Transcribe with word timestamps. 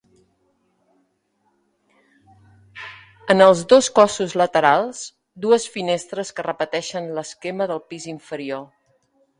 En 3.33 3.45
els 3.49 3.61
dos 3.75 3.91
cossos 4.01 4.35
laterals 4.43 5.05
dues 5.47 5.69
finestres 5.77 6.35
que 6.41 6.51
repeteixen 6.51 7.13
l'esquema 7.19 7.71
del 7.75 7.89
pis 7.93 8.11
inferior. 8.17 8.69